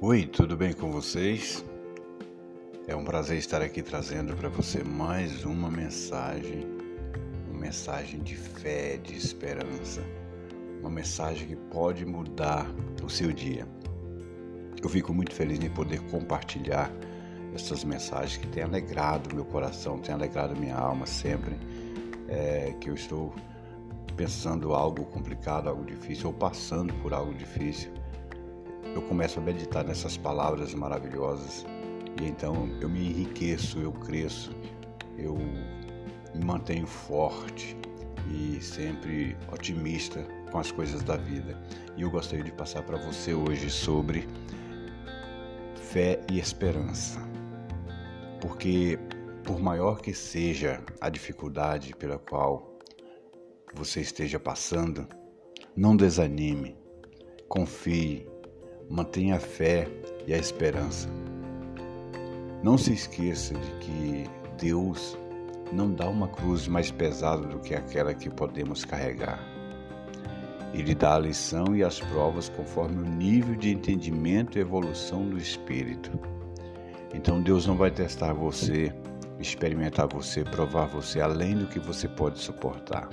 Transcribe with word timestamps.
Oi, 0.00 0.26
tudo 0.26 0.56
bem 0.56 0.72
com 0.72 0.90
vocês? 0.90 1.64
É 2.86 2.96
um 2.96 3.04
prazer 3.04 3.38
estar 3.38 3.62
aqui 3.62 3.80
trazendo 3.80 4.34
para 4.36 4.48
você 4.48 4.82
mais 4.82 5.44
uma 5.44 5.70
mensagem, 5.70 6.66
uma 7.48 7.60
mensagem 7.60 8.20
de 8.20 8.34
fé, 8.34 8.96
de 8.96 9.16
esperança, 9.16 10.02
uma 10.80 10.90
mensagem 10.90 11.46
que 11.46 11.56
pode 11.56 12.04
mudar 12.04 12.66
o 13.02 13.08
seu 13.08 13.32
dia. 13.32 13.66
Eu 14.82 14.88
fico 14.88 15.14
muito 15.14 15.32
feliz 15.32 15.60
em 15.60 15.70
poder 15.70 16.00
compartilhar 16.10 16.90
essas 17.54 17.84
mensagens 17.84 18.36
que 18.36 18.48
têm 18.48 18.64
alegrado 18.64 19.34
meu 19.34 19.44
coração, 19.44 20.00
têm 20.00 20.14
alegrado 20.14 20.56
minha 20.56 20.76
alma 20.76 21.06
sempre 21.06 21.56
é, 22.28 22.74
que 22.80 22.90
eu 22.90 22.94
estou 22.94 23.32
pensando 24.16 24.74
algo 24.74 25.06
complicado, 25.06 25.68
algo 25.68 25.84
difícil, 25.84 26.26
ou 26.26 26.34
passando 26.34 26.92
por 26.94 27.14
algo 27.14 27.32
difícil 27.32 28.03
eu 28.94 29.02
começo 29.02 29.38
a 29.38 29.42
meditar 29.42 29.84
nessas 29.84 30.16
palavras 30.16 30.74
maravilhosas 30.74 31.64
e 32.20 32.26
então 32.26 32.68
eu 32.80 32.88
me 32.88 33.08
enriqueço, 33.08 33.78
eu 33.78 33.92
cresço, 33.92 34.52
eu 35.18 35.36
me 36.34 36.44
mantenho 36.44 36.86
forte 36.86 37.76
e 38.30 38.60
sempre 38.62 39.36
otimista 39.52 40.24
com 40.50 40.58
as 40.58 40.70
coisas 40.70 41.02
da 41.02 41.16
vida. 41.16 41.60
E 41.96 42.02
eu 42.02 42.10
gostaria 42.10 42.44
de 42.44 42.52
passar 42.52 42.82
para 42.82 42.96
você 42.96 43.34
hoje 43.34 43.70
sobre 43.70 44.28
fé 45.74 46.20
e 46.30 46.38
esperança. 46.38 47.20
Porque 48.40 48.98
por 49.44 49.60
maior 49.60 50.00
que 50.00 50.14
seja 50.14 50.82
a 51.00 51.08
dificuldade 51.08 51.94
pela 51.94 52.18
qual 52.18 52.78
você 53.74 54.00
esteja 54.00 54.38
passando, 54.38 55.06
não 55.76 55.96
desanime, 55.96 56.76
confie, 57.48 58.26
mantenha 58.88 59.36
a 59.36 59.40
fé 59.40 59.88
e 60.26 60.34
a 60.34 60.38
esperança. 60.38 61.08
Não 62.62 62.78
se 62.78 62.92
esqueça 62.92 63.54
de 63.54 63.70
que 63.80 64.24
Deus 64.58 65.18
não 65.72 65.92
dá 65.92 66.08
uma 66.08 66.28
cruz 66.28 66.68
mais 66.68 66.90
pesada 66.90 67.46
do 67.46 67.58
que 67.58 67.74
aquela 67.74 68.14
que 68.14 68.30
podemos 68.30 68.84
carregar. 68.84 69.38
Ele 70.72 70.94
dá 70.94 71.14
a 71.14 71.18
lição 71.18 71.76
e 71.76 71.84
as 71.84 72.00
provas 72.00 72.48
conforme 72.48 72.96
o 72.96 73.10
nível 73.10 73.54
de 73.54 73.70
entendimento 73.70 74.58
e 74.58 74.60
evolução 74.60 75.28
do 75.28 75.38
espírito. 75.38 76.10
Então 77.12 77.40
Deus 77.40 77.66
não 77.66 77.76
vai 77.76 77.92
testar 77.92 78.32
você, 78.32 78.92
experimentar 79.38 80.08
você, 80.08 80.42
provar 80.42 80.86
você 80.86 81.20
além 81.20 81.56
do 81.56 81.66
que 81.66 81.78
você 81.78 82.08
pode 82.08 82.40
suportar. 82.40 83.08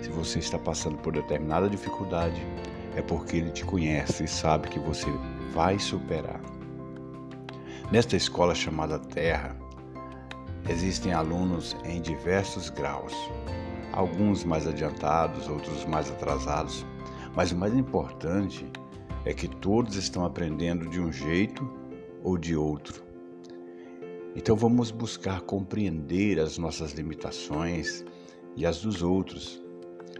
Se 0.00 0.10
você 0.10 0.38
está 0.38 0.58
passando 0.58 0.96
por 0.98 1.12
determinada 1.12 1.68
dificuldade, 1.68 2.40
é 2.96 3.02
porque 3.02 3.36
Ele 3.36 3.50
te 3.50 3.64
conhece 3.64 4.24
e 4.24 4.28
sabe 4.28 4.68
que 4.68 4.80
você 4.80 5.06
vai 5.52 5.78
superar. 5.78 6.40
Nesta 7.92 8.16
escola 8.16 8.54
chamada 8.54 8.98
Terra, 8.98 9.54
existem 10.68 11.12
alunos 11.12 11.76
em 11.84 12.00
diversos 12.00 12.70
graus, 12.70 13.12
alguns 13.92 14.42
mais 14.44 14.66
adiantados, 14.66 15.46
outros 15.46 15.84
mais 15.84 16.10
atrasados, 16.10 16.84
mas 17.36 17.52
o 17.52 17.56
mais 17.56 17.74
importante 17.74 18.66
é 19.24 19.34
que 19.34 19.46
todos 19.46 19.94
estão 19.96 20.24
aprendendo 20.24 20.88
de 20.88 21.00
um 21.00 21.12
jeito 21.12 21.70
ou 22.24 22.38
de 22.38 22.56
outro. 22.56 23.04
Então 24.34 24.56
vamos 24.56 24.90
buscar 24.90 25.42
compreender 25.42 26.40
as 26.40 26.58
nossas 26.58 26.92
limitações 26.92 28.04
e 28.56 28.64
as 28.64 28.80
dos 28.80 29.02
outros 29.02 29.62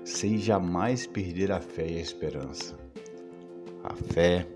sem 0.07 0.39
jamais 0.39 1.05
perder 1.05 1.51
a 1.51 1.61
fé 1.61 1.85
e 1.85 1.97
a 1.97 2.01
esperança. 2.01 2.79
A 3.83 3.93
fé 3.93 4.47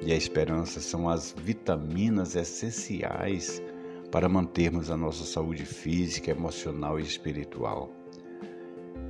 e 0.00 0.12
a 0.12 0.16
esperança 0.16 0.80
são 0.80 1.08
as 1.08 1.34
vitaminas 1.36 2.36
essenciais 2.36 3.60
para 4.12 4.28
mantermos 4.28 4.92
a 4.92 4.96
nossa 4.96 5.24
saúde 5.24 5.66
física, 5.66 6.30
emocional 6.30 7.00
e 7.00 7.02
espiritual. 7.02 7.90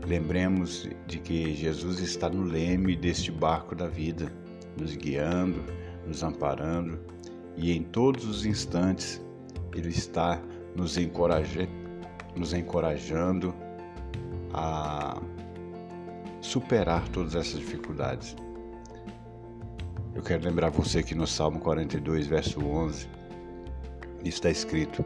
Lembremos 0.07 0.89
de 1.07 1.19
que 1.19 1.55
Jesus 1.55 2.01
está 2.01 2.31
no 2.31 2.45
leme 2.45 2.97
deste 2.97 3.31
barco 3.31 3.75
da 3.75 3.87
vida, 3.87 4.33
nos 4.79 4.97
guiando, 4.97 5.63
nos 6.07 6.23
amparando 6.23 6.99
e 7.59 7.73
em 7.73 7.83
todos 7.83 8.25
os 8.25 8.47
instantes 8.47 9.23
Ele 9.75 9.91
está 9.91 10.41
nos, 10.75 10.97
encoraja 10.97 11.69
nos 12.35 12.55
encorajando 12.55 13.55
a 14.55 15.21
superar 16.45 17.09
todas 17.09 17.35
essas 17.35 17.59
dificuldades. 17.59 18.37
Eu 20.15 20.23
quero 20.23 20.45
lembrar 20.45 20.71
você 20.71 21.03
que 21.03 21.15
no 21.15 21.27
Salmo 21.27 21.59
42, 21.59 22.27
verso 22.27 22.65
11, 22.65 23.09
está 24.23 24.51
escrito: 24.51 25.05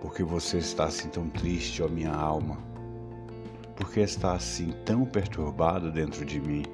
Porque 0.00 0.24
você 0.24 0.58
está 0.58 0.86
assim 0.86 1.08
tão 1.08 1.28
triste, 1.28 1.82
ó 1.82 1.88
minha 1.88 2.12
alma? 2.12 2.58
Porque 3.76 4.00
está 4.00 4.34
assim 4.34 4.74
tão 4.84 5.04
perturbado 5.04 5.90
dentro 5.90 6.24
de 6.24 6.40
mim? 6.40 6.64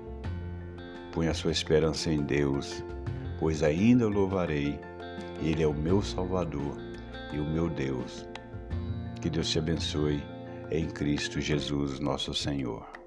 Põe 1.12 1.28
a 1.28 1.34
sua 1.34 1.52
esperança 1.52 2.10
em 2.10 2.22
Deus, 2.22 2.82
pois 3.38 3.62
ainda 3.62 4.06
o 4.06 4.10
louvarei. 4.10 4.80
Ele 5.42 5.62
é 5.62 5.66
o 5.66 5.74
meu 5.74 6.02
Salvador 6.02 6.76
e 7.32 7.38
o 7.38 7.44
meu 7.44 7.68
Deus. 7.68 8.26
Que 9.20 9.30
Deus 9.30 9.48
te 9.48 9.58
abençoe 9.58 10.22
em 10.70 10.86
Cristo 10.86 11.41
Jesus, 11.41 11.98
nosso 11.98 12.32
Senhor. 12.32 13.00